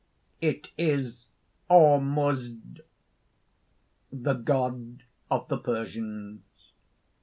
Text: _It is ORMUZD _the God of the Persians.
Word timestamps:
_It 0.41 0.69
is 0.79 1.27
ORMUZD 1.69 2.81
_the 4.11 4.43
God 4.43 5.03
of 5.29 5.47
the 5.47 5.59
Persians. 5.59 6.41